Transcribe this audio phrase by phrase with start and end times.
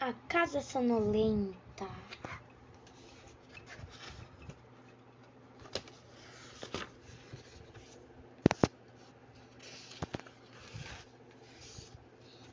[0.00, 1.86] A casa sonolenta.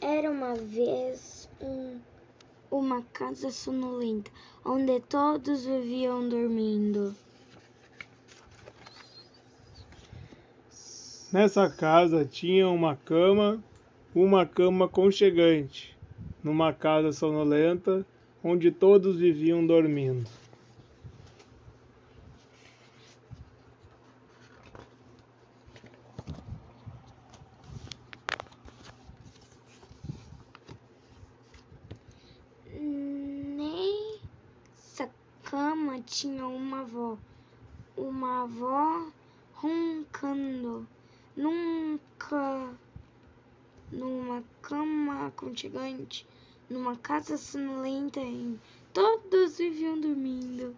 [0.00, 1.98] Era uma vez um,
[2.70, 4.30] uma casa sonolenta,
[4.64, 7.12] onde todos viviam dormindo.
[11.32, 13.60] Nessa casa tinha uma cama,
[14.14, 15.91] uma cama conchegante,
[16.42, 18.04] numa casa sonolenta,
[18.42, 20.28] onde todos viviam dormindo.
[33.56, 35.08] Nessa
[35.44, 37.16] cama tinha uma avó,
[37.96, 39.06] uma avó
[39.54, 40.86] roncando.
[41.36, 42.68] Nunca
[43.92, 46.26] numa cama aconchegante,
[46.68, 48.58] numa casa sonolenta, em
[48.92, 50.74] todos viviam dormindo.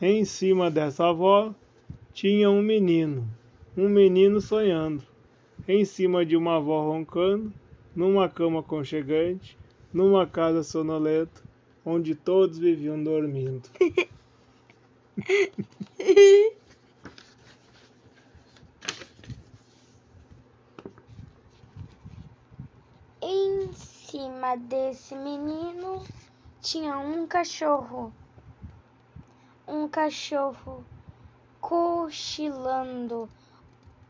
[0.00, 1.54] Em cima dessa avó
[2.12, 3.26] tinha um menino,
[3.76, 5.02] um menino sonhando.
[5.66, 7.52] Em cima de uma avó roncando,
[7.96, 9.56] numa cama aconchegante,
[9.92, 11.40] numa casa sonolenta,
[11.86, 13.68] onde todos viviam dormindo.
[23.22, 23.72] Em
[24.14, 26.00] cima desse menino
[26.60, 28.12] tinha um cachorro.
[29.66, 30.84] Um cachorro
[31.60, 33.28] cochilando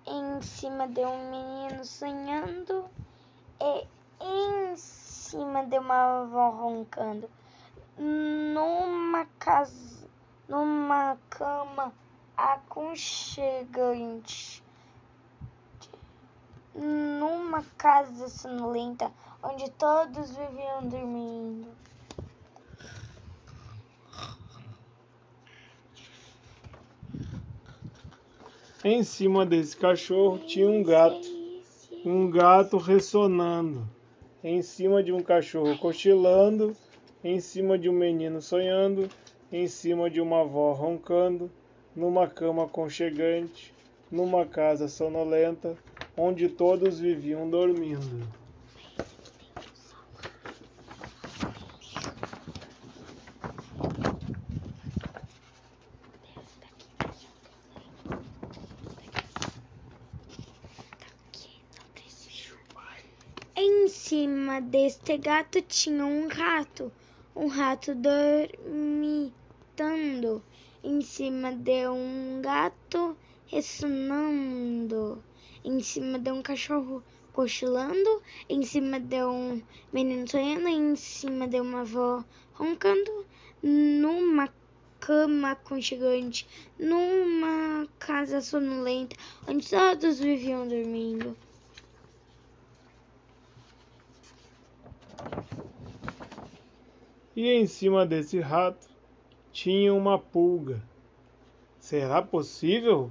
[0.07, 2.85] em cima de um menino sonhando
[3.59, 3.87] e
[4.21, 7.31] em cima de uma avó roncando.
[7.97, 10.07] Numa casa,
[10.47, 11.95] numa cama
[12.37, 14.64] aconchegante
[17.55, 21.69] numa casa sonolenta onde todos viviam dormindo.
[28.83, 31.27] Em cima desse cachorro tinha um gato,
[32.05, 33.89] um gato ressonando.
[34.43, 36.77] Em cima de um cachorro cochilando,
[37.23, 39.09] em cima de um menino sonhando,
[39.51, 41.51] em cima de uma avó roncando,
[41.95, 43.73] numa cama aconchegante,
[44.11, 45.79] numa casa sonolenta,
[46.17, 48.27] onde todos viviam dormindo.
[63.57, 66.93] Em cima deste gato tinha um rato,
[67.35, 69.33] um rato dormitando.
[70.83, 73.17] Em cima de um gato
[73.47, 75.23] ressonando,
[75.65, 77.03] em cima de um cachorro
[77.33, 79.61] cochilando, em cima de um
[79.93, 83.27] menino sonhando, em cima de uma avó roncando,
[83.63, 84.49] numa
[85.01, 86.47] cama aconchegante,
[86.79, 89.17] numa casa sonolenta,
[89.49, 91.37] onde todos viviam dormindo.
[97.35, 98.87] E em cima desse rato
[99.53, 100.81] tinha uma pulga.
[101.81, 103.11] Será possível?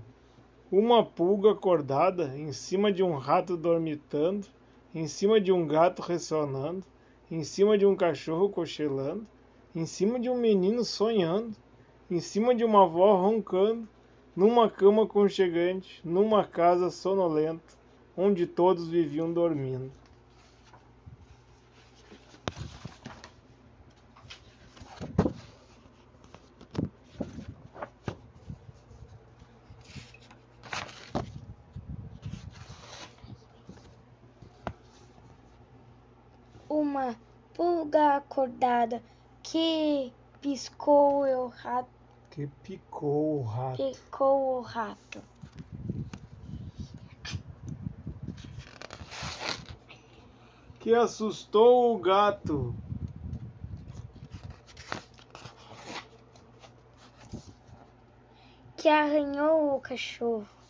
[0.76, 4.48] Uma pulga acordada em cima de um rato dormitando,
[4.92, 6.84] em cima de um gato ressonando,
[7.30, 9.24] em cima de um cachorro cochilando,
[9.76, 11.56] em cima de um menino sonhando,
[12.10, 13.88] em cima de uma avó roncando,
[14.36, 17.78] numa cama conchegante, numa casa sonolenta,
[18.18, 19.92] onde todos viviam dormindo.
[36.84, 37.16] Uma
[37.54, 39.02] pulga acordada
[39.42, 40.12] que
[40.42, 41.88] piscou o rato,
[42.30, 43.78] Que picou o rato.
[43.78, 45.24] picou o rato.
[50.78, 52.76] Que assustou o gato.
[58.76, 60.63] que arranhou o cachorro.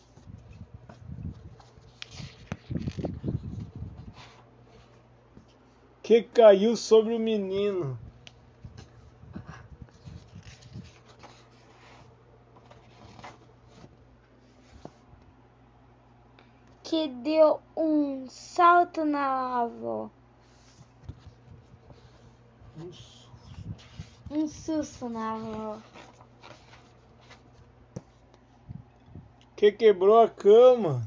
[6.04, 7.98] Que caiu sobre o menino.
[16.94, 20.08] que deu um salto na avó.
[24.30, 25.78] Um susto na avó.
[29.56, 31.04] Que quebrou a cama.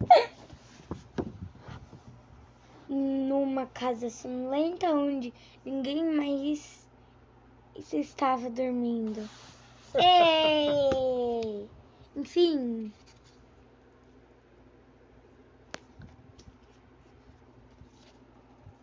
[2.88, 5.32] uma casa sonolenta onde
[5.64, 6.86] ninguém mais
[7.92, 9.28] estava dormindo.